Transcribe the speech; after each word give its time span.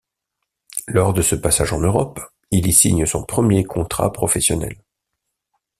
Lors 0.87 1.13
de 1.13 1.21
ce 1.21 1.35
passage 1.35 1.73
en 1.73 1.79
Europe, 1.79 2.19
il 2.49 2.65
y 2.65 2.73
signe 2.73 3.05
son 3.05 3.23
premier 3.23 3.63
contrat 3.63 4.11
professionnel. 4.11 4.81